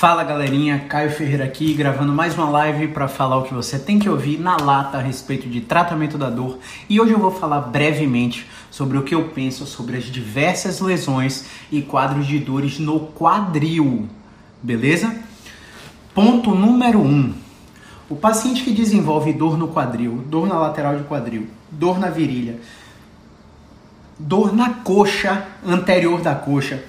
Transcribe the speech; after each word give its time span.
Fala 0.00 0.24
galerinha, 0.24 0.86
Caio 0.88 1.10
Ferreira 1.10 1.44
aqui, 1.44 1.74
gravando 1.74 2.10
mais 2.10 2.32
uma 2.34 2.48
live 2.48 2.88
para 2.88 3.06
falar 3.06 3.36
o 3.36 3.42
que 3.42 3.52
você 3.52 3.78
tem 3.78 3.98
que 3.98 4.08
ouvir 4.08 4.40
na 4.40 4.56
lata 4.56 4.96
a 4.96 5.00
respeito 5.02 5.46
de 5.46 5.60
tratamento 5.60 6.16
da 6.16 6.30
dor. 6.30 6.58
E 6.88 6.98
hoje 6.98 7.12
eu 7.12 7.18
vou 7.18 7.30
falar 7.30 7.60
brevemente 7.60 8.48
sobre 8.70 8.96
o 8.96 9.02
que 9.02 9.14
eu 9.14 9.28
penso 9.28 9.66
sobre 9.66 9.98
as 9.98 10.04
diversas 10.04 10.80
lesões 10.80 11.44
e 11.70 11.82
quadros 11.82 12.26
de 12.26 12.38
dores 12.38 12.78
no 12.78 13.08
quadril, 13.08 14.08
beleza? 14.62 15.14
Ponto 16.14 16.54
número 16.54 17.00
1. 17.00 17.04
Um, 17.04 17.34
o 18.08 18.16
paciente 18.16 18.64
que 18.64 18.72
desenvolve 18.72 19.34
dor 19.34 19.58
no 19.58 19.68
quadril, 19.68 20.24
dor 20.28 20.46
na 20.46 20.58
lateral 20.58 20.96
de 20.96 21.04
quadril, 21.04 21.46
dor 21.70 21.98
na 21.98 22.08
virilha, 22.08 22.58
dor 24.18 24.56
na 24.56 24.70
coxa 24.70 25.46
anterior 25.62 26.22
da 26.22 26.34
coxa, 26.34 26.82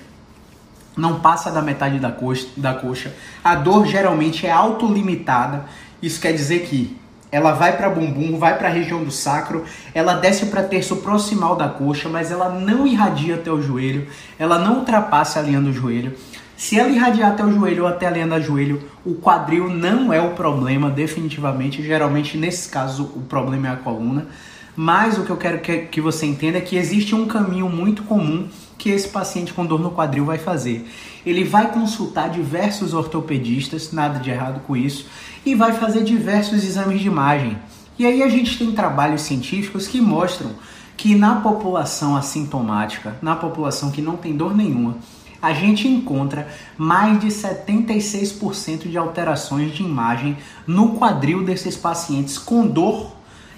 não 0.95 1.19
passa 1.19 1.51
da 1.51 1.61
metade 1.61 1.99
da 1.99 2.11
coxa, 2.11 2.47
da 2.57 2.73
coxa. 2.73 3.13
A 3.43 3.55
dor 3.55 3.85
geralmente 3.85 4.45
é 4.45 4.51
autolimitada. 4.51 5.65
Isso 6.01 6.19
quer 6.19 6.33
dizer 6.33 6.61
que 6.61 6.97
ela 7.31 7.53
vai 7.53 7.77
para 7.77 7.89
bumbum, 7.89 8.37
vai 8.37 8.57
para 8.57 8.67
a 8.67 8.71
região 8.71 9.03
do 9.03 9.11
sacro, 9.11 9.63
ela 9.93 10.15
desce 10.15 10.47
para 10.47 10.63
terço 10.63 10.97
proximal 10.97 11.55
da 11.55 11.69
coxa, 11.69 12.09
mas 12.09 12.29
ela 12.29 12.49
não 12.49 12.85
irradia 12.85 13.35
até 13.35 13.49
o 13.49 13.61
joelho, 13.61 14.05
ela 14.37 14.59
não 14.59 14.79
ultrapassa 14.79 15.39
a 15.39 15.41
linha 15.41 15.61
do 15.61 15.71
joelho. 15.71 16.13
Se 16.57 16.77
ela 16.77 16.89
irradiar 16.89 17.31
até 17.31 17.43
o 17.43 17.51
joelho 17.51 17.83
ou 17.83 17.89
até 17.89 18.05
a 18.05 18.11
linha 18.11 18.27
do 18.27 18.39
joelho, 18.41 18.83
o 19.03 19.15
quadril 19.15 19.69
não 19.69 20.13
é 20.13 20.21
o 20.21 20.31
problema, 20.31 20.91
definitivamente. 20.91 21.81
Geralmente, 21.81 22.37
nesse 22.37 22.69
caso, 22.69 23.03
o 23.15 23.21
problema 23.21 23.69
é 23.69 23.71
a 23.71 23.77
coluna. 23.77 24.27
Mas 24.75 25.17
o 25.17 25.23
que 25.23 25.31
eu 25.31 25.37
quero 25.37 25.59
que, 25.59 25.79
que 25.79 25.99
você 25.99 26.25
entenda 26.25 26.59
é 26.59 26.61
que 26.61 26.75
existe 26.75 27.15
um 27.15 27.25
caminho 27.25 27.67
muito 27.67 28.03
comum 28.03 28.47
que 28.81 28.89
esse 28.89 29.07
paciente 29.07 29.53
com 29.53 29.63
dor 29.63 29.79
no 29.79 29.91
quadril 29.91 30.25
vai 30.25 30.39
fazer. 30.39 30.89
Ele 31.23 31.43
vai 31.43 31.71
consultar 31.71 32.31
diversos 32.31 32.95
ortopedistas, 32.95 33.91
nada 33.91 34.17
de 34.17 34.31
errado 34.31 34.61
com 34.65 34.75
isso, 34.75 35.05
e 35.45 35.53
vai 35.53 35.73
fazer 35.73 36.03
diversos 36.03 36.63
exames 36.63 36.99
de 36.99 37.05
imagem. 37.05 37.59
E 37.99 38.07
aí 38.07 38.23
a 38.23 38.27
gente 38.27 38.57
tem 38.57 38.71
trabalhos 38.71 39.21
científicos 39.21 39.87
que 39.87 40.01
mostram 40.01 40.53
que 40.97 41.13
na 41.13 41.41
população 41.41 42.15
assintomática, 42.15 43.15
na 43.21 43.35
população 43.35 43.91
que 43.91 44.01
não 44.01 44.17
tem 44.17 44.35
dor 44.35 44.57
nenhuma, 44.57 44.97
a 45.39 45.53
gente 45.53 45.87
encontra 45.87 46.47
mais 46.75 47.19
de 47.19 47.27
76% 47.27 48.89
de 48.89 48.97
alterações 48.97 49.75
de 49.75 49.83
imagem 49.83 50.35
no 50.65 50.95
quadril 50.95 51.43
desses 51.43 51.77
pacientes 51.77 52.39
com 52.39 52.65
dor 52.65 53.11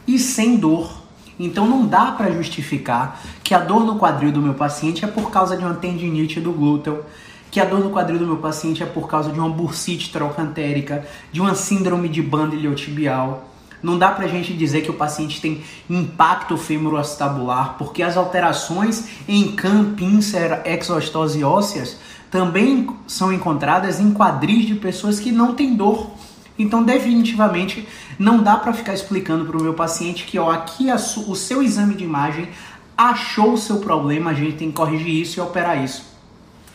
e 0.06 0.20
sem 0.20 0.58
dor. 0.58 1.03
Então 1.39 1.67
não 1.67 1.86
dá 1.86 2.12
para 2.12 2.31
justificar 2.31 3.22
que 3.44 3.53
a 3.53 3.59
dor 3.59 3.84
no 3.84 3.98
quadril 3.98 4.31
do 4.31 4.42
meu 4.42 4.53
paciente 4.53 5.03
é 5.03 5.08
por 5.08 5.31
causa 5.31 5.58
de 5.58 5.64
uma 5.64 5.76
tendinite 5.76 6.39
do 6.39 6.52
glúteo, 6.52 7.03
que 7.50 7.59
a 7.59 7.66
dor 7.66 7.80
no 7.80 7.92
quadril 7.92 8.20
do 8.20 8.26
meu 8.26 8.38
paciente 8.38 8.81
é 8.81 8.86
por 8.86 9.08
causa 9.08 9.31
de 9.31 9.39
uma 9.39 9.50
bursite 9.50 10.11
trocantérica, 10.11 11.06
de 11.31 11.39
uma 11.42 11.56
síndrome 11.56 12.09
de 12.09 12.22
banda 12.22 12.56
iliotibial. 12.56 13.50
Não 13.81 13.98
dá 13.98 14.09
pra 14.11 14.28
gente 14.28 14.54
dizer 14.54 14.81
que 14.81 14.89
o 14.89 14.94
paciente 14.94 15.42
tem 15.42 15.61
impacto 15.89 16.55
femoroacetabular, 16.55 17.76
porque 17.77 18.02
as 18.02 18.15
alterações 18.15 19.08
em 19.27 19.52
CAM, 19.52 19.94
pincer, 19.94 20.61
exostose 20.65 21.44
ósseas 21.44 21.98
também 22.32 22.89
são 23.05 23.32
encontradas 23.32 24.00
em 24.00 24.11
quadris 24.11 24.65
de 24.65 24.73
pessoas 24.73 25.20
que 25.20 25.32
não 25.32 25.54
têm 25.54 25.76
dor. 25.76 26.10
Então, 26.58 26.83
definitivamente, 26.83 27.87
não 28.19 28.43
dá 28.43 28.55
para 28.55 28.73
ficar 28.73 28.93
explicando 28.93 29.45
para 29.45 29.58
o 29.58 29.64
meu 29.64 29.73
paciente 29.73 30.25
que 30.25 30.37
ó, 30.37 30.52
aqui 30.52 30.87
o 31.27 31.36
seu 31.36 31.64
exame 31.64 31.95
de 31.95 32.03
imagem 32.03 32.47
achou 32.95 33.53
o 33.53 33.58
seu 33.58 33.77
problema, 33.77 34.31
a 34.31 34.33
gente 34.33 34.58
tem 34.58 34.69
que 34.69 34.75
corrigir 34.75 35.21
isso 35.21 35.39
e 35.39 35.41
operar 35.41 35.83
isso. 35.83 36.05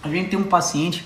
A 0.02 0.08
gente 0.08 0.30
tem 0.30 0.38
um 0.38 0.44
paciente 0.44 1.04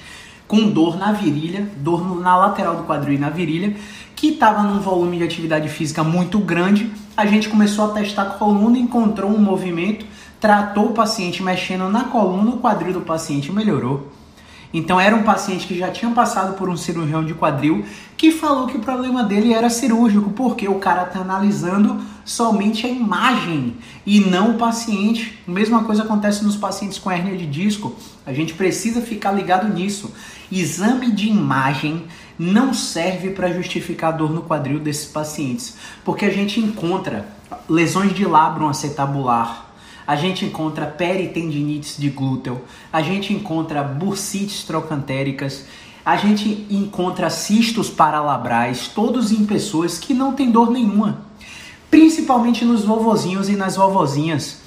com 0.48 0.68
dor 0.68 0.98
na 0.98 1.12
virilha, 1.12 1.70
dor 1.76 2.20
na 2.20 2.36
lateral 2.36 2.76
do 2.76 2.84
quadril 2.84 3.14
e 3.14 3.18
na 3.18 3.30
virilha, 3.30 3.76
que 4.16 4.28
estava 4.28 4.62
num 4.62 4.80
volume 4.80 5.18
de 5.18 5.24
atividade 5.24 5.68
física 5.68 6.02
muito 6.02 6.38
grande. 6.38 6.90
A 7.16 7.26
gente 7.26 7.48
começou 7.48 7.86
a 7.86 7.88
testar 7.88 8.22
a 8.22 8.30
coluna, 8.30 8.78
encontrou 8.78 9.30
um 9.30 9.38
movimento, 9.38 10.06
tratou 10.40 10.86
o 10.86 10.92
paciente 10.92 11.42
mexendo 11.42 11.88
na 11.88 12.04
coluna, 12.04 12.50
o 12.50 12.58
quadril 12.58 12.92
do 12.92 13.00
paciente 13.00 13.52
melhorou. 13.52 14.10
Então 14.72 14.98
era 14.98 15.14
um 15.14 15.22
paciente 15.22 15.66
que 15.66 15.76
já 15.76 15.90
tinha 15.90 16.10
passado 16.12 16.54
por 16.54 16.68
um 16.68 16.76
cirurgião 16.76 17.24
de 17.24 17.34
quadril 17.34 17.84
que 18.16 18.30
falou 18.30 18.66
que 18.66 18.76
o 18.76 18.80
problema 18.80 19.24
dele 19.24 19.52
era 19.52 19.68
cirúrgico, 19.68 20.30
porque 20.30 20.68
o 20.68 20.76
cara 20.76 21.02
está 21.02 21.18
analisando 21.18 22.00
somente 22.24 22.86
a 22.86 22.88
imagem 22.88 23.76
e 24.06 24.20
não 24.20 24.52
o 24.52 24.58
paciente. 24.58 25.40
A 25.46 25.50
mesma 25.50 25.82
coisa 25.82 26.04
acontece 26.04 26.44
nos 26.44 26.56
pacientes 26.56 26.98
com 26.98 27.10
hernia 27.10 27.36
de 27.36 27.46
disco. 27.46 27.96
A 28.24 28.32
gente 28.32 28.54
precisa 28.54 29.00
ficar 29.00 29.32
ligado 29.32 29.68
nisso. 29.68 30.12
Exame 30.50 31.10
de 31.10 31.28
imagem 31.28 32.04
não 32.38 32.72
serve 32.72 33.30
para 33.30 33.52
justificar 33.52 34.16
dor 34.16 34.30
no 34.30 34.42
quadril 34.42 34.78
desses 34.78 35.06
pacientes, 35.06 35.76
porque 36.04 36.24
a 36.24 36.30
gente 36.30 36.60
encontra 36.60 37.26
lesões 37.68 38.14
de 38.14 38.24
labrum 38.24 38.68
acetabular, 38.68 39.71
a 40.06 40.16
gente 40.16 40.44
encontra 40.44 40.86
peritendinites 40.86 41.96
de 41.96 42.10
glúteo, 42.10 42.62
a 42.92 43.02
gente 43.02 43.32
encontra 43.32 43.82
bursites 43.82 44.64
trocantéricas, 44.64 45.64
a 46.04 46.16
gente 46.16 46.66
encontra 46.68 47.30
cistos 47.30 47.88
paralabrais, 47.88 48.88
todos 48.88 49.30
em 49.30 49.44
pessoas 49.44 49.98
que 49.98 50.12
não 50.12 50.32
têm 50.32 50.50
dor 50.50 50.70
nenhuma, 50.70 51.22
principalmente 51.90 52.64
nos 52.64 52.84
vovozinhos 52.84 53.48
e 53.48 53.56
nas 53.56 53.76
vovozinhas. 53.76 54.60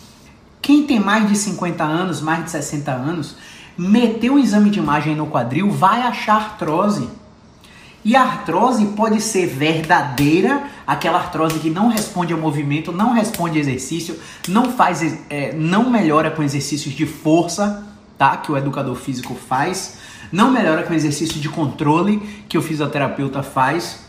Quem 0.62 0.84
tem 0.84 1.00
mais 1.00 1.28
de 1.28 1.35
50 1.35 1.84
anos, 1.84 2.22
mais 2.22 2.46
de 2.46 2.52
60 2.52 2.91
anos, 2.91 3.35
meteu 3.78 4.34
um 4.34 4.40
exame 4.40 4.69
de 4.69 4.79
imagem 4.79 5.16
no 5.16 5.28
quadril, 5.28 5.69
vai 5.69 6.02
achar 6.02 6.35
artrose. 6.35 7.09
E 8.05 8.16
a 8.16 8.21
artrose 8.21 8.85
pode 8.95 9.19
ser 9.19 9.47
verdadeira, 9.47 10.67
aquela 10.85 11.17
artrose 11.17 11.57
que 11.57 11.71
não 11.71 11.88
responde 11.88 12.31
ao 12.31 12.39
movimento, 12.39 12.91
não 12.91 13.13
responde 13.13 13.57
ao 13.57 13.63
exercício, 13.63 14.19
não 14.47 14.71
faz, 14.73 15.01
é, 15.27 15.51
não 15.53 15.89
melhora 15.89 16.29
com 16.29 16.43
exercícios 16.43 16.93
de 16.93 17.07
força, 17.07 17.83
tá? 18.16 18.38
Que 18.38 18.51
o 18.51 18.57
educador 18.57 18.95
físico 18.95 19.33
faz, 19.33 19.97
não 20.31 20.51
melhora 20.51 20.83
com 20.83 20.93
exercício 20.93 21.41
de 21.41 21.49
controle 21.49 22.19
que 22.47 22.59
o 22.59 22.61
fisioterapeuta 22.61 23.41
faz. 23.41 24.05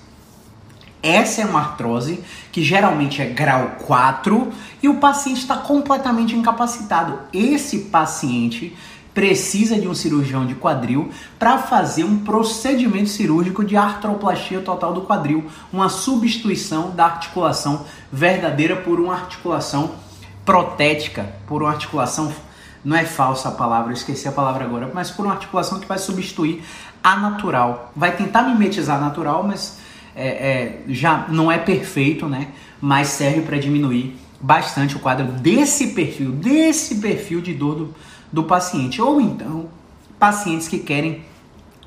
Essa 1.03 1.41
é 1.41 1.47
uma 1.47 1.61
artrose 1.61 2.23
que 2.53 2.63
geralmente 2.63 3.23
é 3.23 3.27
grau 3.27 3.77
4 3.87 4.53
e 4.83 4.89
o 4.91 4.97
paciente 4.97 5.41
está 5.41 5.57
completamente 5.57 6.37
incapacitado. 6.37 7.19
Esse 7.33 7.79
paciente 7.79 8.77
precisa 9.17 9.81
de 9.81 9.89
um 9.89 9.95
cirurgião 9.95 10.45
de 10.45 10.55
quadril 10.55 11.09
para 11.39 11.57
fazer 11.57 12.05
um 12.05 12.19
procedimento 12.19 13.09
cirúrgico 13.09 13.65
de 13.65 13.75
artroplastia 13.75 14.61
total 14.61 14.93
do 14.93 15.01
quadril, 15.01 15.47
uma 15.73 15.89
substituição 15.89 16.91
da 16.91 17.07
articulação 17.07 17.87
verdadeira 18.13 18.77
por 18.77 19.01
uma 19.01 19.15
articulação 19.15 19.93
protética, 20.45 21.33
por 21.47 21.63
uma 21.63 21.71
articulação 21.71 22.31
não 22.85 22.95
é 22.95 23.07
falsa 23.07 23.49
a 23.49 23.53
palavra, 23.53 23.91
eu 23.91 23.95
esqueci 23.95 24.29
a 24.29 24.33
palavra 24.33 24.67
agora, 24.67 24.91
mas 24.93 25.11
por 25.11 25.25
uma 25.25 25.33
articulação 25.33 25.81
que 25.81 25.87
vai 25.87 25.97
substituir 25.97 26.63
a 27.03 27.17
natural. 27.17 27.91
Vai 27.97 28.15
tentar 28.15 28.43
mimetizar 28.43 28.99
a 28.99 29.01
natural, 29.01 29.43
mas 29.43 29.79
é, 30.15 30.29
é, 30.29 30.83
já 30.89 31.25
não 31.31 31.51
é 31.51 31.57
perfeito, 31.57 32.29
né? 32.29 32.49
Mas 32.83 33.09
serve 33.09 33.41
para 33.41 33.57
diminuir 33.57 34.15
bastante 34.39 34.95
o 34.95 34.99
quadro 34.99 35.27
desse 35.27 35.95
perfil, 35.95 36.33
desse 36.33 36.97
perfil 36.97 37.41
de 37.41 37.55
dor 37.55 37.75
do, 37.75 37.95
do 38.33 38.45
paciente. 38.45 39.01
Ou 39.01 39.21
então, 39.21 39.67
pacientes 40.19 40.69
que 40.69 40.79
querem 40.79 41.25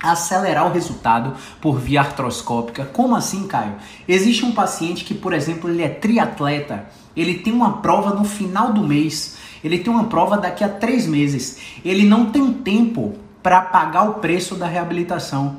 acelerar 0.01 0.65
o 0.65 0.71
resultado 0.71 1.36
por 1.59 1.77
via 1.77 2.01
artroscópica. 2.01 2.86
Como 2.86 3.15
assim, 3.15 3.47
Caio? 3.47 3.75
Existe 4.07 4.45
um 4.45 4.51
paciente 4.51 5.03
que, 5.03 5.13
por 5.13 5.33
exemplo, 5.33 5.69
ele 5.69 5.83
é 5.83 5.89
triatleta, 5.89 6.86
ele 7.15 7.39
tem 7.39 7.51
uma 7.51 7.77
prova 7.77 8.13
no 8.13 8.24
final 8.24 8.71
do 8.71 8.81
mês, 8.81 9.38
ele 9.63 9.80
tem 9.80 9.91
uma 9.91 10.06
prova 10.06 10.38
daqui 10.38 10.63
a 10.63 10.69
três 10.69 11.06
meses, 11.06 11.59
ele 11.83 12.06
não 12.06 12.27
tem 12.27 12.53
tempo 12.53 13.15
para 13.44 13.62
pagar 13.62 14.03
o 14.03 14.13
preço 14.15 14.56
da 14.56 14.68
reabilitação. 14.68 15.57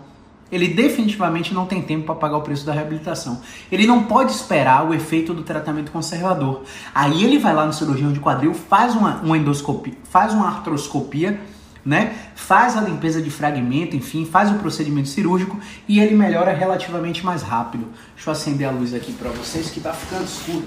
Ele 0.51 0.69
definitivamente 0.69 1.55
não 1.55 1.67
tem 1.67 1.81
tempo 1.83 2.07
para 2.07 2.15
pagar 2.15 2.39
o 2.39 2.43
preço 2.43 2.67
da 2.67 2.73
reabilitação. 2.73 3.41
Ele 3.71 3.87
não 3.87 4.05
pode 4.05 4.33
esperar 4.33 4.89
o 4.89 4.95
efeito 4.95 5.33
do 5.33 5.43
tratamento 5.43 5.93
conservador. 5.93 6.63
Aí 6.95 7.25
ele 7.25 7.39
vai 7.39 7.55
lá 7.55 7.67
no 7.67 7.73
cirurgião 7.73 8.13
de 8.13 8.21
quadril, 8.21 8.53
faz 8.55 8.95
uma, 8.95 9.17
uma 9.21 9.39
endoscopia, 9.39 9.95
faz 10.05 10.35
uma 10.35 10.49
artroscopia, 10.49 11.41
né? 11.85 12.15
Faz 12.35 12.77
a 12.77 12.81
limpeza 12.81 13.23
de 13.23 13.31
fragmento, 13.31 13.97
enfim, 13.97 14.25
faz 14.27 14.51
o 14.51 14.55
procedimento 14.55 15.09
cirúrgico 15.09 15.59
e 15.89 16.01
ele 16.01 16.15
melhora 16.15 16.53
relativamente 16.53 17.25
mais 17.25 17.43
rápido. 17.43 17.87
Deixa 18.15 18.31
eu 18.31 18.33
acender 18.33 18.69
a 18.69 18.71
luz 18.71 18.93
aqui 18.93 19.13
para 19.13 19.31
vocês 19.31 19.71
que 19.71 19.81
tá 19.81 19.93
ficando 19.93 20.25
escuro. 20.25 20.67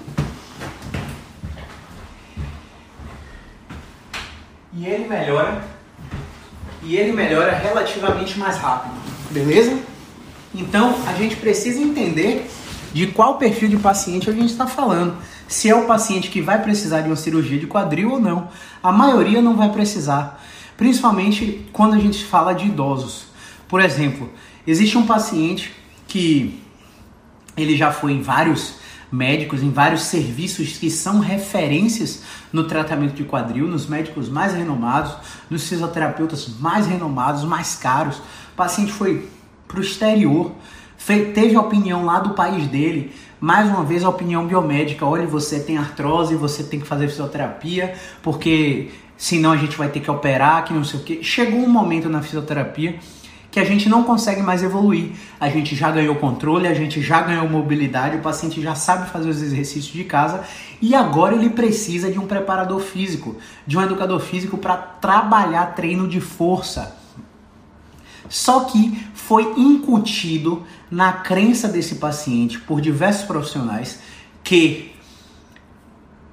E 4.75 4.85
ele 4.85 5.07
melhora 5.07 5.63
e 6.81 6.97
ele 6.97 7.13
melhora 7.13 7.53
relativamente 7.55 8.37
mais 8.37 8.57
rápido, 8.57 8.93
beleza? 9.33 9.77
Então 10.53 10.95
a 11.07 11.13
gente 11.13 11.35
precisa 11.35 11.79
entender 11.79 12.49
de 12.93 13.07
qual 13.07 13.37
perfil 13.37 13.67
de 13.67 13.77
paciente 13.77 14.29
a 14.29 14.33
gente 14.33 14.51
está 14.51 14.67
falando. 14.67 15.15
Se 15.47 15.67
é 15.69 15.75
o 15.75 15.85
paciente 15.85 16.29
que 16.29 16.41
vai 16.41 16.61
precisar 16.61 17.01
de 17.01 17.07
uma 17.07 17.15
cirurgia 17.15 17.59
de 17.59 17.67
quadril 17.67 18.11
ou 18.11 18.19
não. 18.19 18.47
A 18.81 18.91
maioria 18.91 19.41
não 19.41 19.57
vai 19.57 19.71
precisar 19.71 20.39
principalmente 20.77 21.65
quando 21.71 21.93
a 21.93 21.99
gente 21.99 22.23
fala 22.25 22.53
de 22.53 22.65
idosos. 22.65 23.25
Por 23.67 23.81
exemplo, 23.81 24.29
existe 24.65 24.97
um 24.97 25.05
paciente 25.05 25.73
que 26.07 26.59
ele 27.55 27.77
já 27.77 27.91
foi 27.91 28.13
em 28.13 28.21
vários 28.21 28.75
médicos, 29.11 29.61
em 29.61 29.71
vários 29.71 30.03
serviços 30.03 30.77
que 30.77 30.89
são 30.89 31.19
referências 31.19 32.23
no 32.51 32.63
tratamento 32.63 33.13
de 33.13 33.23
quadril, 33.23 33.67
nos 33.67 33.85
médicos 33.85 34.27
mais 34.27 34.53
renomados, 34.53 35.15
nos 35.49 35.67
fisioterapeutas 35.67 36.49
mais 36.59 36.87
renomados, 36.87 37.43
mais 37.43 37.75
caros. 37.75 38.21
O 38.53 38.55
paciente 38.55 38.91
foi 38.91 39.27
para 39.67 39.79
o 39.79 39.81
exterior, 39.81 40.51
teve 41.33 41.55
a 41.55 41.59
opinião 41.59 42.05
lá 42.05 42.19
do 42.19 42.35
país 42.35 42.67
dele, 42.67 43.11
mais 43.39 43.67
uma 43.67 43.83
vez 43.83 44.03
a 44.03 44.09
opinião 44.09 44.45
biomédica, 44.45 45.03
olha, 45.05 45.25
você 45.25 45.59
tem 45.59 45.75
artrose, 45.75 46.35
você 46.35 46.63
tem 46.63 46.79
que 46.79 46.85
fazer 46.85 47.07
fisioterapia, 47.07 47.95
porque 48.21 48.91
senão 49.17 49.51
a 49.51 49.57
gente 49.57 49.75
vai 49.75 49.89
ter 49.89 50.01
que 50.01 50.11
operar, 50.11 50.63
que 50.65 50.71
não 50.71 50.83
sei 50.83 50.99
o 50.99 51.03
que. 51.03 51.23
Chegou 51.23 51.61
um 51.61 51.67
momento 51.67 52.07
na 52.07 52.21
fisioterapia 52.21 52.99
que 53.49 53.59
a 53.59 53.63
gente 53.63 53.89
não 53.89 54.03
consegue 54.03 54.41
mais 54.41 54.61
evoluir. 54.61 55.11
A 55.39 55.49
gente 55.49 55.75
já 55.75 55.89
ganhou 55.89 56.15
controle, 56.15 56.67
a 56.67 56.73
gente 56.75 57.01
já 57.01 57.21
ganhou 57.21 57.49
mobilidade, 57.49 58.17
o 58.17 58.21
paciente 58.21 58.61
já 58.61 58.75
sabe 58.75 59.09
fazer 59.09 59.29
os 59.29 59.41
exercícios 59.41 59.93
de 59.93 60.03
casa 60.03 60.43
e 60.79 60.93
agora 60.93 61.35
ele 61.35 61.49
precisa 61.49 62.11
de 62.11 62.19
um 62.19 62.27
preparador 62.27 62.79
físico, 62.79 63.35
de 63.65 63.77
um 63.77 63.81
educador 63.81 64.19
físico 64.19 64.57
para 64.57 64.77
trabalhar 64.77 65.73
treino 65.75 66.07
de 66.07 66.21
força. 66.21 67.02
Só 68.33 68.61
que 68.61 68.99
foi 69.13 69.53
incutido 69.55 70.63
na 70.89 71.13
crença 71.13 71.67
desse 71.67 71.95
paciente 71.95 72.57
por 72.57 72.81
diversos 72.81 73.25
profissionais 73.25 73.99
que 74.43 74.91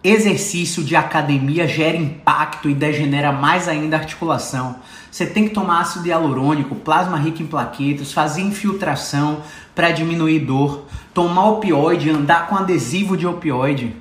exercício 0.03 0.83
de 0.83 0.97
academia 0.97 1.69
gera 1.69 1.99
impacto 1.99 2.71
e 2.71 2.75
degenera 2.75 3.33
mais 3.33 3.69
ainda 3.69 3.99
a 3.99 4.01
articulação. 4.01 4.77
Você 5.11 5.27
tem 5.27 5.47
que 5.47 5.53
tomar 5.53 5.83
ácido 5.83 6.09
hialurônico, 6.09 6.75
plasma 6.75 7.19
rico 7.19 7.43
em 7.43 7.47
plaquetas, 7.47 8.15
fazer 8.15 8.41
infiltração 8.41 9.43
para 9.75 9.91
diminuir 9.91 10.39
dor, 10.39 10.87
tomar 11.13 11.51
opioide, 11.51 12.09
andar 12.09 12.49
com 12.49 12.57
adesivo 12.57 13.15
de 13.15 13.27
opioide. 13.27 13.95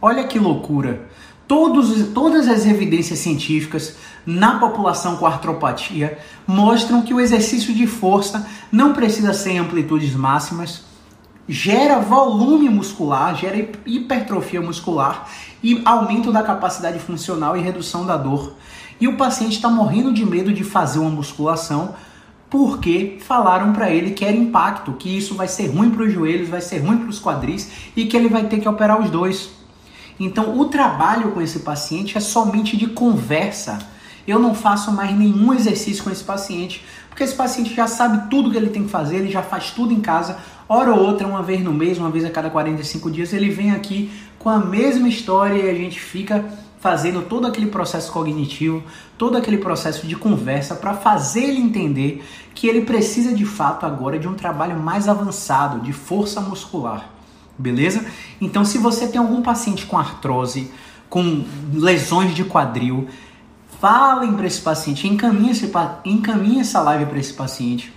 Olha 0.00 0.22
que 0.22 0.38
loucura! 0.38 1.08
Todos, 1.48 2.10
todas 2.14 2.46
as 2.46 2.64
evidências 2.64 3.18
científicas 3.18 3.96
na 4.24 4.58
população 4.58 5.16
com 5.16 5.26
artropatia 5.26 6.18
mostram 6.46 7.02
que 7.02 7.14
o 7.14 7.20
exercício 7.20 7.74
de 7.74 7.86
força 7.86 8.46
não 8.70 8.92
precisa 8.92 9.32
ser 9.32 9.52
em 9.52 9.58
amplitudes 9.58 10.14
máximas, 10.14 10.82
gera 11.48 11.98
volume 11.98 12.68
muscular, 12.68 13.34
gera 13.34 13.56
hipertrofia 13.84 14.60
muscular 14.60 15.28
e 15.62 15.82
aumento 15.84 16.30
da 16.30 16.42
capacidade 16.42 16.98
funcional 16.98 17.56
e 17.56 17.60
redução 17.60 18.06
da 18.06 18.16
dor. 18.16 18.54
E 19.00 19.08
o 19.08 19.16
paciente 19.16 19.56
está 19.56 19.68
morrendo 19.68 20.12
de 20.12 20.24
medo 20.24 20.52
de 20.52 20.62
fazer 20.62 20.98
uma 20.98 21.10
musculação 21.10 21.94
porque 22.50 23.18
falaram 23.20 23.72
para 23.72 23.90
ele 23.90 24.10
que 24.10 24.24
era 24.24 24.36
impacto, 24.36 24.92
que 24.94 25.16
isso 25.16 25.34
vai 25.34 25.46
ser 25.46 25.68
ruim 25.68 25.90
para 25.90 26.02
os 26.02 26.12
joelhos, 26.12 26.48
vai 26.48 26.60
ser 26.60 26.78
ruim 26.78 26.98
para 26.98 27.08
os 27.08 27.20
quadris 27.20 27.70
e 27.96 28.06
que 28.06 28.16
ele 28.16 28.28
vai 28.28 28.44
ter 28.44 28.58
que 28.58 28.68
operar 28.68 29.00
os 29.00 29.08
dois. 29.08 29.50
Então, 30.18 30.58
o 30.58 30.66
trabalho 30.66 31.30
com 31.30 31.40
esse 31.40 31.60
paciente 31.60 32.18
é 32.18 32.20
somente 32.20 32.76
de 32.76 32.88
conversa. 32.88 33.78
Eu 34.30 34.38
não 34.38 34.54
faço 34.54 34.92
mais 34.92 35.16
nenhum 35.16 35.52
exercício 35.52 36.04
com 36.04 36.10
esse 36.10 36.22
paciente, 36.22 36.84
porque 37.08 37.24
esse 37.24 37.34
paciente 37.34 37.74
já 37.74 37.86
sabe 37.86 38.30
tudo 38.30 38.50
que 38.50 38.56
ele 38.56 38.70
tem 38.70 38.84
que 38.84 38.90
fazer, 38.90 39.16
ele 39.16 39.30
já 39.30 39.42
faz 39.42 39.70
tudo 39.72 39.92
em 39.92 40.00
casa. 40.00 40.38
Hora 40.68 40.94
ou 40.94 41.00
outra, 41.00 41.26
uma 41.26 41.42
vez 41.42 41.62
no 41.62 41.72
mês, 41.72 41.98
uma 41.98 42.10
vez 42.10 42.24
a 42.24 42.30
cada 42.30 42.48
45 42.48 43.10
dias, 43.10 43.32
ele 43.32 43.50
vem 43.50 43.72
aqui 43.72 44.10
com 44.38 44.48
a 44.48 44.58
mesma 44.58 45.08
história 45.08 45.54
e 45.54 45.68
a 45.68 45.74
gente 45.74 45.98
fica 45.98 46.44
fazendo 46.80 47.22
todo 47.22 47.46
aquele 47.46 47.66
processo 47.66 48.10
cognitivo, 48.10 48.82
todo 49.18 49.36
aquele 49.36 49.58
processo 49.58 50.06
de 50.06 50.16
conversa 50.16 50.74
para 50.74 50.94
fazer 50.94 51.44
ele 51.44 51.60
entender 51.60 52.24
que 52.54 52.66
ele 52.66 52.82
precisa 52.82 53.34
de 53.34 53.44
fato 53.44 53.84
agora 53.84 54.18
de 54.18 54.26
um 54.26 54.34
trabalho 54.34 54.78
mais 54.78 55.08
avançado, 55.08 55.80
de 55.80 55.92
força 55.92 56.40
muscular. 56.40 57.10
Beleza? 57.58 58.06
Então, 58.40 58.64
se 58.64 58.78
você 58.78 59.08
tem 59.08 59.20
algum 59.20 59.42
paciente 59.42 59.84
com 59.84 59.98
artrose, 59.98 60.70
com 61.10 61.44
lesões 61.74 62.34
de 62.34 62.44
quadril, 62.44 63.08
falem 63.80 64.34
para 64.34 64.46
esse 64.46 64.60
paciente, 64.60 65.08
encaminhe, 65.08 65.50
esse, 65.50 65.70
encaminhe 66.04 66.60
essa 66.60 66.80
live 66.80 67.06
para 67.06 67.18
esse 67.18 67.32
paciente 67.32 67.92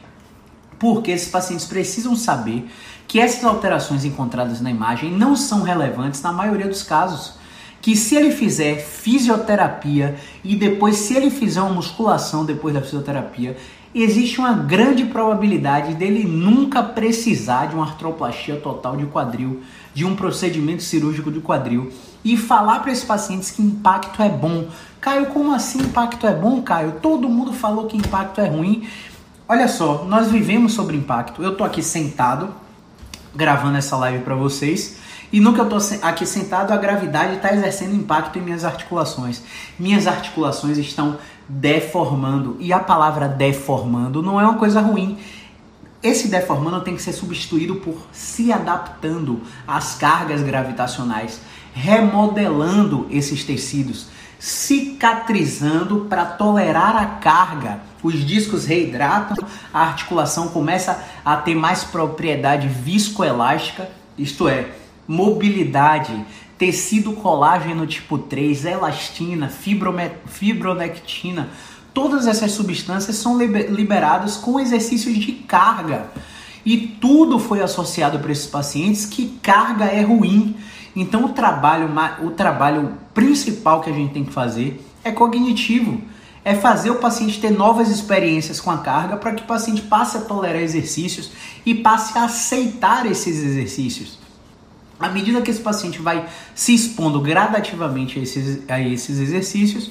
porque 0.84 1.12
esses 1.12 1.30
pacientes 1.30 1.66
precisam 1.66 2.14
saber 2.14 2.70
que 3.08 3.18
essas 3.18 3.46
alterações 3.46 4.04
encontradas 4.04 4.60
na 4.60 4.70
imagem 4.70 5.14
não 5.14 5.34
são 5.34 5.64
relevantes 5.64 6.22
na 6.22 6.34
maioria 6.34 6.68
dos 6.68 6.84
casos. 6.84 7.36
Que 7.82 7.96
se 7.96 8.16
ele 8.16 8.32
fizer 8.32 8.80
fisioterapia 8.80 10.18
e 10.44 10.58
depois, 10.58 10.98
se 10.98 11.16
ele 11.16 11.30
fizer 11.30 11.62
uma 11.62 11.76
musculação 11.76 12.44
depois 12.44 12.74
da 12.74 12.82
fisioterapia, 12.82 13.56
existe 13.96 14.40
uma 14.40 14.52
grande 14.52 15.06
probabilidade 15.06 15.94
dele 15.96 16.26
nunca 16.26 16.84
precisar 16.84 17.68
de 17.68 17.76
uma 17.76 17.86
artroplastia 17.86 18.58
total 18.58 18.98
de 18.98 19.06
quadril, 19.06 19.62
de 19.94 20.04
um 20.04 20.18
procedimento 20.18 20.84
cirúrgico 20.84 21.32
de 21.32 21.40
quadril. 21.40 21.94
E 22.24 22.38
falar 22.38 22.80
para 22.80 22.92
esses 22.92 23.04
pacientes 23.04 23.52
que 23.52 23.62
impacto 23.62 24.22
é 24.22 24.30
bom. 24.30 24.68
Caio, 25.02 25.28
como 25.28 25.54
assim 25.54 25.80
impacto 25.80 26.26
é 26.26 26.34
bom, 26.34 26.62
Caio? 26.62 26.94
Todo 27.02 27.28
mundo 27.28 27.52
falou 27.52 27.86
que 27.86 27.98
impacto 27.98 28.40
é 28.40 28.48
ruim. 28.48 28.88
Olha 29.48 29.68
só, 29.68 30.06
nós 30.06 30.32
vivemos 30.32 30.74
sobre 30.74 30.96
impacto. 30.96 31.44
Eu 31.44 31.56
tô 31.56 31.64
aqui 31.64 31.84
sentado 31.84 32.54
gravando 33.36 33.78
essa 33.78 33.98
live 33.98 34.24
para 34.24 34.36
vocês. 34.36 34.98
E 35.32 35.40
no 35.40 35.54
que 35.54 35.60
eu 35.60 35.68
tô 35.68 35.78
aqui 36.04 36.26
sentado, 36.26 36.72
a 36.72 36.78
gravidade 36.78 37.36
está 37.36 37.54
exercendo 37.54 37.96
impacto 37.96 38.38
em 38.38 38.42
minhas 38.42 38.64
articulações. 38.64 39.42
Minhas 39.80 40.06
articulações 40.06 40.78
estão 40.78 41.18
deformando. 41.50 42.56
E 42.60 42.72
a 42.72 42.80
palavra 42.80 43.28
deformando 43.28 44.22
não 44.22 44.40
é 44.40 44.44
uma 44.44 44.60
coisa 44.60 44.80
ruim. 44.80 45.18
Esse 46.04 46.28
deformando 46.28 46.82
tem 46.82 46.96
que 46.96 47.02
ser 47.02 47.14
substituído 47.14 47.78
por 47.78 47.96
se 48.12 48.52
adaptando 48.52 49.42
às 49.68 49.96
cargas 49.96 50.44
gravitacionais, 50.44 51.42
remodelando 51.74 53.08
esses 53.10 53.44
tecidos, 53.44 54.08
cicatrizando 54.40 56.08
para 56.10 56.26
tolerar 56.26 56.96
a 56.96 57.06
carga. 57.06 57.82
Os 58.02 58.26
discos 58.26 58.66
reidratam, 58.66 59.38
a 59.74 59.82
articulação 59.82 60.50
começa 60.50 61.02
a 61.24 61.38
ter 61.38 61.56
mais 61.56 61.84
propriedade 61.84 62.68
viscoelástica, 62.68 63.90
isto 64.18 64.48
é, 64.48 64.70
mobilidade, 65.08 66.26
tecido 66.58 67.14
colágeno 67.14 67.88
tipo 67.88 68.18
3, 68.18 68.66
elastina, 68.66 69.50
fibronectina. 70.28 71.50
Todas 71.94 72.28
essas 72.28 72.52
substâncias 72.52 73.16
são 73.18 73.38
liberadas 73.38 74.36
com 74.36 74.60
exercícios 74.60 75.18
de 75.18 75.32
carga. 75.32 76.12
E 76.66 76.78
tudo 76.78 77.38
foi 77.40 77.62
associado 77.62 78.20
para 78.20 78.32
esses 78.32 78.48
pacientes 78.48 79.06
que 79.06 79.38
carga 79.42 79.86
é 79.86 80.02
ruim. 80.02 80.56
Então 80.96 81.26
o 81.26 81.30
trabalho, 81.30 81.90
o 82.24 82.32
trabalho 82.32 82.94
principal 83.14 83.82
que 83.82 83.90
a 83.90 83.94
gente 83.94 84.14
tem 84.14 84.24
que 84.24 84.34
fazer 84.34 84.84
é 85.04 85.12
cognitivo. 85.12 86.02
É 86.46 86.54
fazer 86.54 86.90
o 86.90 86.96
paciente 86.96 87.40
ter 87.40 87.52
novas 87.52 87.90
experiências 87.90 88.60
com 88.60 88.70
a 88.70 88.80
carga 88.80 89.16
para 89.16 89.34
que 89.34 89.44
o 89.44 89.46
paciente 89.46 89.82
passe 89.82 90.18
a 90.18 90.22
tolerar 90.22 90.62
exercícios 90.62 91.32
e 91.66 91.74
passe 91.74 92.18
a 92.18 92.26
aceitar 92.26 93.06
esses 93.06 93.42
exercícios. 93.42 94.20
À 95.00 95.10
medida 95.10 95.42
que 95.42 95.50
esse 95.50 95.62
paciente 95.62 96.00
vai 96.00 96.26
se 96.54 96.74
expondo 96.74 97.22
gradativamente 97.22 98.20
a 98.20 98.22
esses, 98.22 98.70
a 98.70 98.80
esses 98.80 99.20
exercícios, 99.20 99.90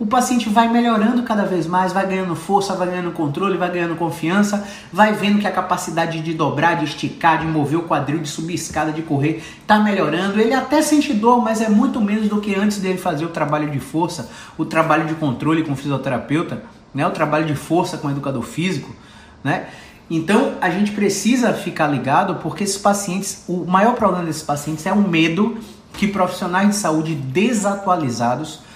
o 0.00 0.06
paciente 0.06 0.48
vai 0.48 0.66
melhorando 0.66 1.22
cada 1.24 1.44
vez 1.44 1.66
mais, 1.66 1.92
vai 1.92 2.06
ganhando 2.06 2.34
força, 2.34 2.74
vai 2.74 2.88
ganhando 2.88 3.12
controle, 3.12 3.58
vai 3.58 3.70
ganhando 3.70 3.94
confiança, 3.96 4.66
vai 4.90 5.12
vendo 5.12 5.38
que 5.38 5.46
a 5.46 5.52
capacidade 5.52 6.22
de 6.22 6.32
dobrar, 6.32 6.76
de 6.76 6.86
esticar, 6.86 7.38
de 7.38 7.46
mover 7.46 7.78
o 7.78 7.82
quadril, 7.82 8.18
de 8.18 8.26
subir 8.26 8.54
escada, 8.54 8.92
de 8.92 9.02
correr, 9.02 9.44
está 9.60 9.78
melhorando. 9.78 10.40
Ele 10.40 10.54
até 10.54 10.80
sente 10.80 11.12
dor, 11.12 11.42
mas 11.42 11.60
é 11.60 11.68
muito 11.68 12.00
menos 12.00 12.30
do 12.30 12.40
que 12.40 12.54
antes 12.54 12.78
dele 12.78 12.96
fazer 12.96 13.26
o 13.26 13.28
trabalho 13.28 13.70
de 13.70 13.78
força, 13.78 14.30
o 14.56 14.64
trabalho 14.64 15.06
de 15.06 15.14
controle 15.16 15.62
com 15.62 15.72
o 15.72 15.76
fisioterapeuta, 15.76 16.62
né? 16.94 17.06
o 17.06 17.10
trabalho 17.10 17.44
de 17.44 17.54
força 17.54 17.98
com 17.98 18.08
o 18.08 18.10
educador 18.10 18.42
físico. 18.42 18.96
Né? 19.44 19.66
Então 20.10 20.54
a 20.62 20.70
gente 20.70 20.92
precisa 20.92 21.52
ficar 21.52 21.88
ligado 21.88 22.36
porque 22.36 22.64
esses 22.64 22.78
pacientes, 22.78 23.44
o 23.46 23.66
maior 23.66 23.94
problema 23.96 24.24
desses 24.24 24.42
pacientes 24.42 24.86
é 24.86 24.92
o 24.94 25.06
medo 25.06 25.58
que 25.92 26.08
profissionais 26.08 26.70
de 26.70 26.76
saúde 26.76 27.14
desatualizados 27.14 28.69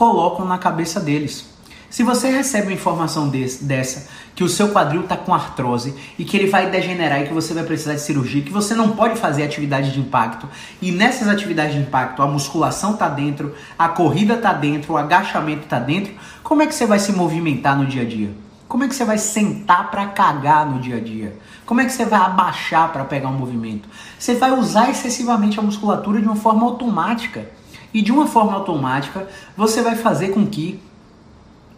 colocam 0.00 0.46
na 0.46 0.56
cabeça 0.56 0.98
deles. 0.98 1.44
Se 1.90 2.02
você 2.02 2.30
recebe 2.30 2.68
uma 2.68 2.72
informação 2.72 3.28
desse, 3.28 3.64
dessa, 3.64 4.08
que 4.34 4.42
o 4.42 4.48
seu 4.48 4.70
quadril 4.70 5.02
está 5.02 5.14
com 5.14 5.34
artrose 5.34 5.94
e 6.18 6.24
que 6.24 6.38
ele 6.38 6.48
vai 6.48 6.70
degenerar 6.70 7.20
e 7.20 7.28
que 7.28 7.34
você 7.34 7.52
vai 7.52 7.64
precisar 7.64 7.92
de 7.92 8.00
cirurgia, 8.00 8.40
que 8.40 8.50
você 8.50 8.74
não 8.74 8.92
pode 8.92 9.20
fazer 9.20 9.42
atividade 9.42 9.92
de 9.92 10.00
impacto, 10.00 10.48
e 10.80 10.90
nessas 10.90 11.28
atividades 11.28 11.74
de 11.74 11.82
impacto 11.82 12.22
a 12.22 12.26
musculação 12.26 12.94
está 12.94 13.10
dentro, 13.10 13.54
a 13.78 13.90
corrida 13.90 14.36
está 14.36 14.54
dentro, 14.54 14.94
o 14.94 14.96
agachamento 14.96 15.64
está 15.64 15.78
dentro, 15.78 16.14
como 16.42 16.62
é 16.62 16.66
que 16.66 16.74
você 16.74 16.86
vai 16.86 16.98
se 16.98 17.12
movimentar 17.12 17.76
no 17.76 17.84
dia 17.84 18.00
a 18.00 18.06
dia? 18.06 18.30
Como 18.66 18.84
é 18.84 18.88
que 18.88 18.94
você 18.94 19.04
vai 19.04 19.18
sentar 19.18 19.90
para 19.90 20.06
cagar 20.06 20.64
no 20.64 20.80
dia 20.80 20.96
a 20.96 21.00
dia? 21.00 21.36
Como 21.66 21.82
é 21.82 21.84
que 21.84 21.92
você 21.92 22.06
vai 22.06 22.20
abaixar 22.20 22.90
para 22.90 23.04
pegar 23.04 23.28
um 23.28 23.36
movimento? 23.36 23.86
Você 24.18 24.34
vai 24.34 24.52
usar 24.52 24.88
excessivamente 24.88 25.58
a 25.58 25.62
musculatura 25.62 26.22
de 26.22 26.26
uma 26.26 26.36
forma 26.36 26.64
automática. 26.64 27.59
E 27.92 28.02
de 28.02 28.12
uma 28.12 28.26
forma 28.26 28.52
automática, 28.54 29.28
você 29.56 29.82
vai 29.82 29.96
fazer 29.96 30.28
com 30.28 30.46
que 30.46 30.80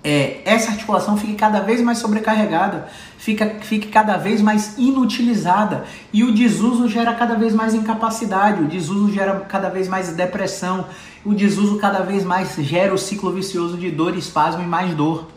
é, 0.05 0.41
essa 0.45 0.73
articulação 0.73 1.17
fique 1.17 1.35
cada 1.35 1.61
vez 1.61 1.81
mais 1.81 1.99
sobrecarregada, 1.99 2.89
fica, 3.17 3.59
fique 3.61 3.87
cada 3.87 4.17
vez 4.17 4.43
mais 4.43 4.77
inutilizada 4.77 5.85
e 6.13 6.25
o 6.25 6.35
desuso 6.35 6.89
gera 6.89 7.15
cada 7.15 7.37
vez 7.37 7.55
mais 7.55 7.73
incapacidade, 7.73 8.63
o 8.63 8.67
desuso 8.67 9.13
gera 9.13 9.41
cada 9.49 9.69
vez 9.69 9.87
mais 9.87 10.09
depressão, 10.13 10.87
o 11.25 11.33
desuso 11.33 11.79
cada 11.79 12.01
vez 12.01 12.25
mais 12.25 12.57
gera 12.57 12.93
o 12.93 12.99
ciclo 12.99 13.33
vicioso 13.33 13.77
de 13.77 13.91
dor, 13.91 14.17
espasmo 14.17 14.63
e 14.63 14.67
mais 14.67 14.93
dor. 14.95 15.29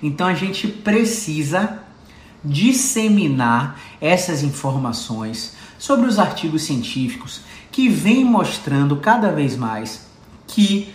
Então 0.00 0.28
a 0.28 0.34
gente 0.34 0.68
precisa 0.68 1.80
disseminar 2.44 3.80
essas 4.00 4.42
informações 4.42 5.56
sobre 5.76 6.06
os 6.06 6.18
artigos 6.18 6.62
científicos 6.62 7.40
que 7.72 7.88
vêm 7.88 8.24
mostrando 8.24 8.96
cada 8.96 9.32
vez 9.32 9.56
mais 9.56 10.03
que 10.46 10.94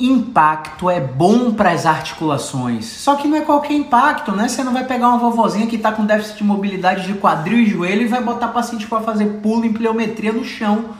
impacto 0.00 0.88
é 0.88 0.98
bom 0.98 1.52
para 1.52 1.72
as 1.72 1.84
articulações. 1.84 2.86
Só 2.86 3.16
que 3.16 3.28
não 3.28 3.36
é 3.36 3.42
qualquer 3.42 3.74
impacto, 3.74 4.32
né? 4.32 4.48
Você 4.48 4.64
não 4.64 4.72
vai 4.72 4.84
pegar 4.84 5.08
uma 5.08 5.18
vovozinha 5.18 5.66
que 5.66 5.76
está 5.76 5.92
com 5.92 6.06
déficit 6.06 6.38
de 6.38 6.44
mobilidade 6.44 7.06
de 7.06 7.14
quadril 7.14 7.58
e 7.58 7.66
joelho 7.66 8.02
e 8.02 8.08
vai 8.08 8.22
botar 8.22 8.48
paciente 8.48 8.86
para 8.86 9.02
fazer 9.02 9.26
pulo 9.42 9.64
em 9.66 9.72
pleometria 9.72 10.32
no 10.32 10.44
chão. 10.44 10.90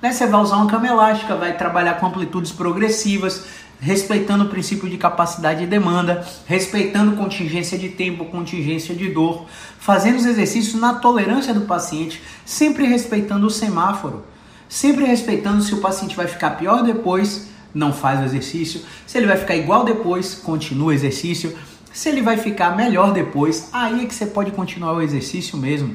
Né? 0.00 0.12
Você 0.12 0.26
vai 0.26 0.40
usar 0.40 0.56
uma 0.56 0.66
cama 0.66 0.86
elástica, 0.86 1.34
vai 1.34 1.56
trabalhar 1.56 1.94
com 1.94 2.06
amplitudes 2.06 2.52
progressivas, 2.52 3.44
respeitando 3.80 4.44
o 4.44 4.48
princípio 4.48 4.88
de 4.88 4.96
capacidade 4.96 5.64
e 5.64 5.66
demanda, 5.66 6.24
respeitando 6.46 7.16
contingência 7.16 7.76
de 7.76 7.88
tempo, 7.88 8.26
contingência 8.26 8.94
de 8.94 9.08
dor, 9.08 9.46
fazendo 9.78 10.16
os 10.16 10.26
exercícios 10.26 10.80
na 10.80 10.94
tolerância 10.94 11.52
do 11.52 11.62
paciente, 11.62 12.22
sempre 12.44 12.86
respeitando 12.86 13.46
o 13.46 13.50
semáforo, 13.50 14.24
sempre 14.68 15.04
respeitando 15.04 15.62
se 15.62 15.74
o 15.74 15.80
paciente 15.80 16.16
vai 16.16 16.26
ficar 16.26 16.50
pior 16.50 16.82
depois 16.82 17.54
não 17.74 17.92
faz 17.92 18.20
o 18.20 18.24
exercício. 18.24 18.82
Se 19.06 19.18
ele 19.18 19.26
vai 19.26 19.36
ficar 19.36 19.56
igual 19.56 19.84
depois, 19.84 20.34
continua 20.34 20.88
o 20.88 20.92
exercício. 20.92 21.56
Se 21.92 22.08
ele 22.08 22.22
vai 22.22 22.36
ficar 22.36 22.76
melhor 22.76 23.12
depois, 23.12 23.68
aí 23.72 24.04
é 24.04 24.06
que 24.06 24.14
você 24.14 24.26
pode 24.26 24.52
continuar 24.52 24.92
o 24.92 25.02
exercício 25.02 25.58
mesmo. 25.58 25.94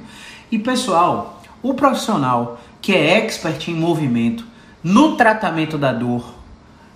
E 0.51 0.59
pessoal, 0.59 1.41
o 1.63 1.73
profissional 1.73 2.59
que 2.81 2.93
é 2.93 3.17
expert 3.17 3.69
em 3.69 3.73
movimento, 3.73 4.45
no 4.83 5.15
tratamento 5.15 5.77
da 5.77 5.91
dor, 5.91 6.33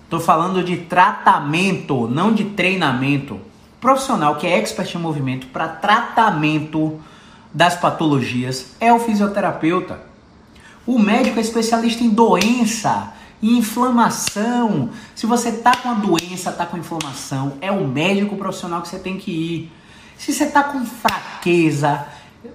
estou 0.04 0.20
falando 0.20 0.62
de 0.62 0.76
tratamento, 0.76 2.08
não 2.08 2.32
de 2.32 2.44
treinamento. 2.44 3.40
Profissional 3.80 4.36
que 4.36 4.46
é 4.46 4.58
expert 4.58 4.94
em 4.94 4.98
movimento 4.98 5.46
para 5.48 5.68
tratamento 5.68 6.98
das 7.52 7.76
patologias 7.76 8.74
é 8.80 8.92
o 8.92 8.98
fisioterapeuta. 8.98 10.13
O 10.86 10.98
médico 10.98 11.38
é 11.38 11.42
especialista 11.42 12.04
em 12.04 12.10
doença 12.10 13.12
inflamação. 13.42 14.90
Se 15.14 15.26
você 15.26 15.52
tá 15.52 15.76
com 15.76 15.90
a 15.90 15.94
doença, 15.94 16.50
tá 16.50 16.64
com 16.64 16.78
inflamação, 16.78 17.54
é 17.60 17.70
o 17.70 17.86
médico 17.86 18.36
profissional 18.36 18.80
que 18.80 18.88
você 18.88 18.98
tem 18.98 19.18
que 19.18 19.30
ir. 19.30 19.72
Se 20.16 20.32
você 20.32 20.46
tá 20.46 20.62
com 20.64 20.84
fraqueza, 20.84 22.06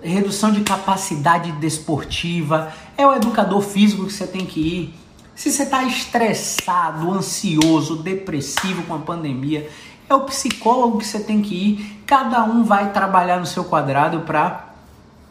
redução 0.01 0.51
de 0.51 0.61
capacidade 0.61 1.51
desportiva, 1.53 2.73
é 2.97 3.05
o 3.05 3.13
educador 3.13 3.61
físico 3.61 4.05
que 4.05 4.13
você 4.13 4.25
tem 4.25 4.45
que 4.45 4.59
ir. 4.59 4.93
Se 5.35 5.51
você 5.51 5.63
está 5.63 5.83
estressado, 5.83 7.11
ansioso, 7.11 7.97
depressivo 7.97 8.83
com 8.83 8.95
a 8.95 8.99
pandemia, 8.99 9.69
é 10.09 10.15
o 10.15 10.21
psicólogo 10.21 10.97
que 10.97 11.05
você 11.05 11.19
tem 11.19 11.41
que 11.41 11.55
ir. 11.55 12.03
Cada 12.05 12.43
um 12.43 12.63
vai 12.63 12.91
trabalhar 12.91 13.39
no 13.39 13.45
seu 13.45 13.63
quadrado 13.63 14.21
para 14.21 14.73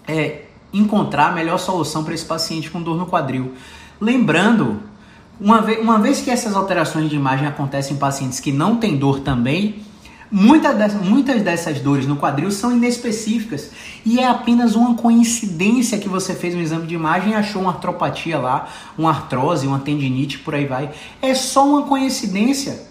é, 0.06 0.44
encontrar 0.72 1.28
a 1.28 1.32
melhor 1.32 1.58
solução 1.58 2.04
para 2.04 2.14
esse 2.14 2.24
paciente 2.24 2.70
com 2.70 2.82
dor 2.82 2.96
no 2.96 3.06
quadril. 3.06 3.54
Lembrando 4.00 4.80
uma 5.40 5.62
vez, 5.62 5.80
uma 5.80 5.98
vez 5.98 6.20
que 6.20 6.30
essas 6.30 6.56
alterações 6.56 7.08
de 7.08 7.14
imagem 7.14 7.46
acontecem 7.46 7.94
em 7.94 7.98
pacientes 7.98 8.40
que 8.40 8.50
não 8.50 8.76
têm 8.76 8.96
dor 8.96 9.20
também, 9.20 9.82
muitas 10.30 10.76
dessas, 10.76 11.00
muitas 11.00 11.42
dessas 11.42 11.80
dores 11.80 12.06
no 12.06 12.16
quadril 12.16 12.50
são 12.50 12.72
inespecíficas 12.72 13.70
e 14.04 14.18
é 14.18 14.26
apenas 14.26 14.74
uma 14.74 14.96
coincidência 14.96 15.96
que 15.96 16.08
você 16.08 16.34
fez 16.34 16.56
um 16.56 16.60
exame 16.60 16.88
de 16.88 16.94
imagem 16.94 17.32
e 17.32 17.34
achou 17.34 17.62
uma 17.62 17.70
artropatia 17.70 18.36
lá, 18.36 18.68
uma 18.96 19.10
artrose, 19.10 19.66
uma 19.66 19.78
tendinite, 19.78 20.40
por 20.40 20.56
aí 20.56 20.66
vai. 20.66 20.90
É 21.22 21.34
só 21.34 21.64
uma 21.64 21.82
coincidência. 21.82 22.87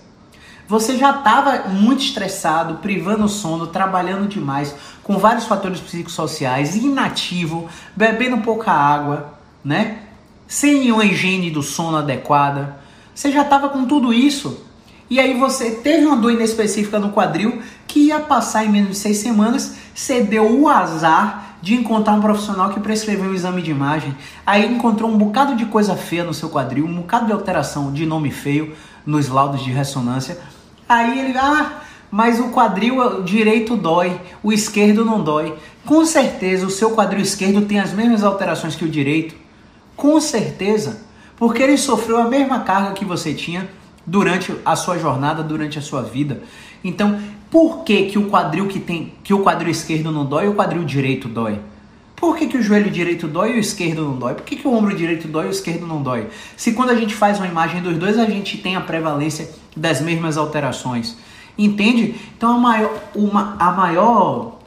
Você 0.67 0.97
já 0.97 1.11
estava 1.11 1.69
muito 1.69 2.03
estressado, 2.03 2.75
privando 2.75 3.25
o 3.25 3.29
sono, 3.29 3.67
trabalhando 3.67 4.27
demais, 4.27 4.75
com 5.03 5.17
vários 5.17 5.45
fatores 5.45 5.79
psicossociais, 5.79 6.75
inativo, 6.75 7.69
bebendo 7.95 8.39
pouca 8.39 8.71
água, 8.71 9.33
né? 9.63 9.99
sem 10.47 10.91
uma 10.91 11.05
higiene 11.05 11.51
do 11.51 11.61
sono 11.61 11.97
adequada. 11.97 12.77
Você 13.13 13.31
já 13.31 13.41
estava 13.41 13.69
com 13.69 13.85
tudo 13.85 14.13
isso. 14.13 14.65
E 15.09 15.19
aí 15.19 15.37
você 15.37 15.71
teve 15.71 16.05
uma 16.05 16.17
dor 16.17 16.31
inespecífica 16.31 16.99
no 16.99 17.11
quadril 17.11 17.61
que 17.87 18.07
ia 18.07 18.19
passar 18.19 18.65
em 18.65 18.69
menos 18.69 18.91
de 18.91 18.97
seis 18.97 19.17
semanas. 19.17 19.75
Você 19.93 20.21
deu 20.21 20.59
o 20.59 20.67
azar 20.67 21.57
de 21.61 21.73
encontrar 21.73 22.13
um 22.13 22.21
profissional 22.21 22.69
que 22.69 22.79
prescreveu 22.79 23.31
um 23.31 23.33
exame 23.33 23.61
de 23.61 23.71
imagem. 23.71 24.15
Aí 24.45 24.65
encontrou 24.65 25.09
um 25.09 25.17
bocado 25.17 25.55
de 25.55 25.65
coisa 25.65 25.95
feia 25.95 26.23
no 26.23 26.33
seu 26.33 26.49
quadril, 26.49 26.85
um 26.85 26.95
bocado 26.95 27.25
de 27.25 27.31
alteração 27.31 27.91
de 27.91 28.05
nome 28.05 28.31
feio 28.31 28.75
nos 29.05 29.27
laudos 29.27 29.63
de 29.63 29.71
ressonância. 29.71 30.37
Aí 30.87 31.19
ele, 31.19 31.37
ah, 31.37 31.81
mas 32.09 32.39
o 32.39 32.49
quadril 32.49 33.23
direito 33.23 33.75
dói, 33.75 34.19
o 34.41 34.51
esquerdo 34.51 35.03
não 35.03 35.23
dói. 35.23 35.55
Com 35.85 36.05
certeza 36.05 36.65
o 36.65 36.69
seu 36.69 36.91
quadril 36.91 37.21
esquerdo 37.21 37.65
tem 37.65 37.79
as 37.79 37.93
mesmas 37.93 38.23
alterações 38.23 38.75
que 38.75 38.85
o 38.85 38.89
direito. 38.89 39.35
Com 39.95 40.19
certeza, 40.21 41.01
porque 41.37 41.61
ele 41.61 41.77
sofreu 41.77 42.17
a 42.17 42.27
mesma 42.27 42.61
carga 42.61 42.93
que 42.93 43.05
você 43.05 43.33
tinha 43.33 43.67
durante 44.05 44.55
a 44.63 44.75
sua 44.75 44.97
jornada, 44.97 45.43
durante 45.43 45.77
a 45.77 45.81
sua 45.81 46.01
vida. 46.01 46.41
Então, 46.83 47.19
por 47.49 47.83
que, 47.83 48.05
que 48.05 48.17
o 48.17 48.29
quadril 48.29 48.67
que 48.67 48.79
tem, 48.79 49.13
que 49.23 49.33
o 49.33 49.43
quadril 49.43 49.71
esquerdo 49.71 50.11
não 50.11 50.25
dói 50.25 50.45
e 50.45 50.49
o 50.49 50.53
quadril 50.53 50.83
direito 50.83 51.27
dói? 51.27 51.59
Por 52.17 52.35
que, 52.35 52.47
que 52.47 52.57
o 52.57 52.63
joelho 52.63 52.89
direito 52.89 53.27
dói 53.27 53.53
e 53.53 53.57
o 53.57 53.59
esquerdo 53.59 54.01
não 54.01 54.17
dói? 54.17 54.33
Por 54.33 54.43
que, 54.43 54.55
que 54.55 54.67
o 54.67 54.73
ombro 54.73 54.95
direito 54.95 55.27
dói 55.27 55.45
e 55.45 55.49
o 55.49 55.51
esquerdo 55.51 55.85
não 55.85 56.01
dói? 56.01 56.27
Se 56.57 56.73
quando 56.73 56.89
a 56.89 56.95
gente 56.95 57.13
faz 57.13 57.37
uma 57.37 57.47
imagem 57.47 57.79
dos 57.79 57.95
dois, 57.95 58.17
a 58.17 58.25
gente 58.25 58.57
tem 58.57 58.75
a 58.75 58.81
prevalência 58.81 59.47
das 59.75 60.01
mesmas 60.01 60.35
alterações. 60.35 61.15
Entende? 61.55 62.15
Então 62.35 62.55
a 62.55 62.57
maior, 62.57 62.91
uma, 63.13 63.55
a 63.59 63.71
maior, 63.71 64.57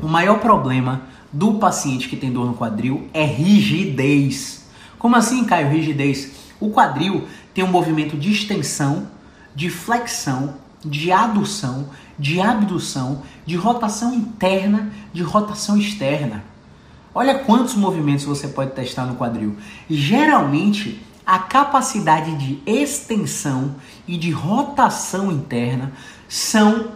o 0.00 0.06
maior 0.06 0.38
problema 0.38 1.02
do 1.32 1.54
paciente 1.54 2.08
que 2.08 2.14
tem 2.16 2.32
dor 2.32 2.46
no 2.46 2.54
quadril 2.54 3.08
é 3.12 3.24
rigidez. 3.24 4.68
Como 4.96 5.16
assim, 5.16 5.44
Caio, 5.44 5.68
rigidez? 5.68 6.30
O 6.60 6.70
quadril 6.70 7.26
tem 7.52 7.64
um 7.64 7.68
movimento 7.68 8.16
de 8.16 8.30
extensão, 8.30 9.08
de 9.52 9.68
flexão, 9.68 10.54
de 10.84 11.10
adução, 11.10 11.88
de 12.16 12.40
abdução, 12.40 13.22
de 13.44 13.56
rotação 13.56 14.14
interna, 14.14 14.92
de 15.12 15.24
rotação 15.24 15.76
externa. 15.76 16.44
Olha 17.14 17.40
quantos 17.40 17.74
movimentos 17.74 18.24
você 18.24 18.46
pode 18.46 18.70
testar 18.70 19.04
no 19.04 19.16
quadril. 19.16 19.56
Geralmente, 19.88 21.04
a 21.26 21.38
capacidade 21.38 22.36
de 22.36 22.60
extensão 22.64 23.74
e 24.06 24.16
de 24.16 24.30
rotação 24.30 25.30
interna 25.30 25.92
são, 26.28 26.88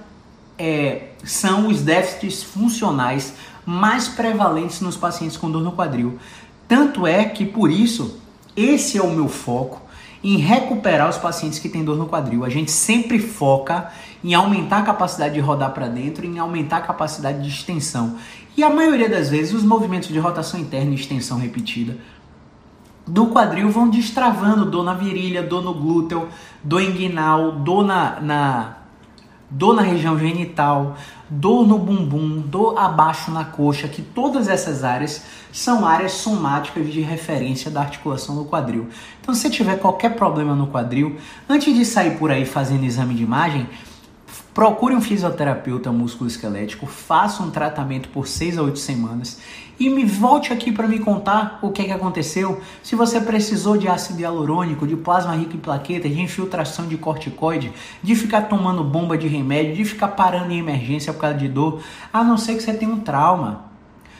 é, 0.58 1.08
são 1.24 1.68
os 1.68 1.82
déficits 1.82 2.42
funcionais 2.42 3.34
mais 3.66 4.08
prevalentes 4.08 4.80
nos 4.80 4.96
pacientes 4.96 5.36
com 5.36 5.50
dor 5.50 5.62
no 5.62 5.72
quadril. 5.72 6.18
Tanto 6.68 7.06
é 7.06 7.24
que 7.24 7.44
por 7.44 7.70
isso, 7.70 8.20
esse 8.56 8.98
é 8.98 9.02
o 9.02 9.10
meu 9.10 9.28
foco 9.28 9.82
em 10.24 10.38
recuperar 10.38 11.10
os 11.10 11.18
pacientes 11.18 11.58
que 11.58 11.68
têm 11.68 11.84
dor 11.84 11.98
no 11.98 12.06
quadril. 12.06 12.44
A 12.44 12.48
gente 12.48 12.70
sempre 12.70 13.18
foca 13.18 13.92
em 14.24 14.32
aumentar 14.32 14.78
a 14.78 14.82
capacidade 14.82 15.34
de 15.34 15.40
rodar 15.40 15.72
para 15.72 15.86
dentro, 15.86 16.24
em 16.24 16.38
aumentar 16.38 16.78
a 16.78 16.80
capacidade 16.80 17.42
de 17.42 17.48
extensão. 17.48 18.16
E 18.56 18.62
a 18.62 18.70
maioria 18.70 19.08
das 19.08 19.30
vezes 19.30 19.52
os 19.52 19.64
movimentos 19.64 20.08
de 20.08 20.18
rotação 20.18 20.60
interna 20.60 20.92
e 20.92 20.94
extensão 20.94 21.38
repetida 21.38 21.96
do 23.06 23.26
quadril 23.26 23.70
vão 23.70 23.90
destravando 23.90 24.64
dor 24.64 24.84
na 24.84 24.94
virilha, 24.94 25.42
dor 25.42 25.62
no 25.62 25.74
glúteo, 25.74 26.28
dor 26.62 26.80
inguinal, 26.80 27.52
dor 27.52 27.84
na, 27.84 28.20
na 28.20 28.76
dor 29.50 29.74
na 29.74 29.82
região 29.82 30.18
genital, 30.18 30.96
dor 31.28 31.66
no 31.66 31.78
bumbum, 31.78 32.40
dor 32.40 32.78
abaixo 32.78 33.30
na 33.30 33.44
coxa, 33.44 33.86
que 33.86 34.02
todas 34.02 34.48
essas 34.48 34.82
áreas 34.82 35.24
são 35.52 35.86
áreas 35.86 36.12
somáticas 36.12 36.92
de 36.92 37.00
referência 37.00 37.70
da 37.70 37.80
articulação 37.80 38.36
do 38.36 38.44
quadril. 38.44 38.88
Então, 39.20 39.34
se 39.34 39.48
tiver 39.50 39.78
qualquer 39.78 40.16
problema 40.16 40.54
no 40.54 40.66
quadril, 40.66 41.16
antes 41.48 41.74
de 41.74 41.84
sair 41.84 42.18
por 42.18 42.30
aí 42.30 42.44
fazendo 42.44 42.84
exame 42.84 43.14
de 43.14 43.22
imagem, 43.22 43.68
procure 44.54 44.94
um 44.94 45.00
fisioterapeuta 45.00 45.90
musculoesquelético, 45.90 46.86
faça 46.86 47.42
um 47.42 47.50
tratamento 47.50 48.08
por 48.10 48.28
6 48.28 48.56
a 48.56 48.62
8 48.62 48.78
semanas 48.78 49.40
e 49.80 49.90
me 49.90 50.04
volte 50.04 50.52
aqui 50.52 50.70
para 50.70 50.86
me 50.86 51.00
contar 51.00 51.58
o 51.60 51.70
que, 51.70 51.82
é 51.82 51.86
que 51.86 51.90
aconteceu. 51.90 52.60
Se 52.80 52.94
você 52.94 53.20
precisou 53.20 53.76
de 53.76 53.88
ácido 53.88 54.20
hialurônico, 54.20 54.86
de 54.86 54.94
plasma 54.94 55.34
rico 55.34 55.56
em 55.56 55.58
plaquetas, 55.58 56.12
de 56.12 56.20
infiltração 56.20 56.86
de 56.86 56.96
corticoide, 56.96 57.72
de 58.00 58.14
ficar 58.14 58.42
tomando 58.42 58.84
bomba 58.84 59.18
de 59.18 59.26
remédio, 59.26 59.74
de 59.74 59.84
ficar 59.84 60.08
parando 60.08 60.52
em 60.52 60.60
emergência 60.60 61.12
por 61.12 61.22
causa 61.22 61.36
de 61.36 61.48
dor, 61.48 61.82
a 62.12 62.22
não 62.22 62.38
ser 62.38 62.54
que 62.54 62.62
você 62.62 62.72
tenha 62.72 62.92
um 62.92 63.00
trauma. 63.00 63.64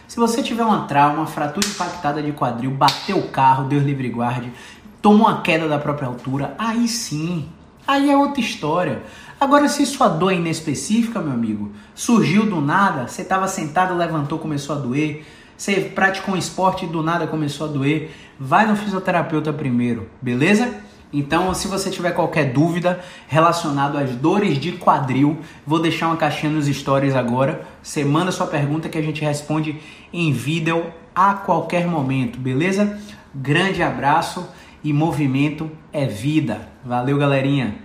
Se 0.09 0.17
você 0.17 0.43
tiver 0.43 0.65
uma 0.65 0.83
trauma, 0.87 1.19
uma 1.19 1.27
fratura 1.27 1.67
impactada 1.67 2.21
de 2.21 2.33
quadril, 2.33 2.73
bateu 2.73 3.19
o 3.19 3.29
carro, 3.29 3.69
Deus 3.69 3.85
livre 3.85 4.09
guarde, 4.09 4.53
tomou 5.01 5.29
uma 5.29 5.43
queda 5.43 5.69
da 5.69 5.79
própria 5.79 6.09
altura, 6.09 6.55
aí 6.59 6.89
sim, 6.89 7.49
aí 7.87 8.11
é 8.11 8.17
outra 8.17 8.41
história. 8.41 9.03
Agora, 9.41 9.69
se 9.69 9.85
sua 9.85 10.09
dor 10.09 10.33
é 10.33 10.37
inespecífica, 10.37 11.21
meu 11.21 11.33
amigo, 11.33 11.73
surgiu 11.95 12.47
do 12.47 12.61
nada, 12.61 13.09
você 13.09 13.23
estava 13.23 13.47
sentado, 13.47 13.95
levantou, 13.95 14.39
começou 14.39 14.77
a 14.77 14.79
doer, 14.79 15.25
você 15.57 15.81
praticou 15.95 16.35
um 16.35 16.39
esporte 16.39 16.85
e 16.85 16.89
do 16.89 17.03
nada 17.03 17.27
começou 17.27 17.69
a 17.69 17.71
doer, 17.71 18.11
vai 18.39 18.67
no 18.67 18.77
fisioterapeuta 18.77 19.53
primeiro, 19.53 20.09
beleza? 20.21 20.75
Então, 21.13 21.55
se 21.55 21.69
você 21.69 21.91
tiver 21.91 22.11
qualquer 22.11 22.53
dúvida 22.53 23.01
relacionado 23.29 23.97
às 23.97 24.11
dores 24.17 24.59
de 24.59 24.73
quadril, 24.73 25.39
vou 25.65 25.79
deixar 25.79 26.09
uma 26.09 26.17
caixinha 26.17 26.51
nos 26.51 26.67
stories 26.67 27.15
agora. 27.15 27.65
Você 27.81 28.05
manda 28.05 28.33
sua 28.33 28.49
pergunta 28.49 28.89
que 28.89 28.99
a 28.99 29.03
gente 29.03 29.25
responde 29.25 29.81
em 30.13 30.33
vídeo 30.33 30.87
a 31.15 31.35
qualquer 31.35 31.87
momento, 31.87 32.39
beleza? 32.39 32.99
Grande 33.33 33.81
abraço 33.81 34.45
e 34.85 34.93
movimento 34.93 35.71
é 35.93 36.07
vida. 36.07 36.69
Valeu, 36.85 37.17
galerinha! 37.17 37.84